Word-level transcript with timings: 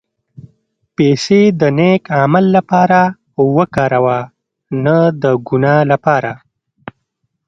پېسې 0.95 1.41
د 1.59 1.61
نېک 1.77 2.03
عمل 2.21 2.45
لپاره 2.55 2.99
وکاروه، 3.55 4.19
نه 4.83 4.97
د 5.21 5.23
ګناه 5.47 5.81
لپاره. 5.91 6.33